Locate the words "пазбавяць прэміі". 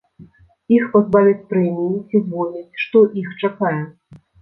0.95-2.01